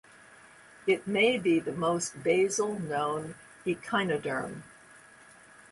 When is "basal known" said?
2.23-3.35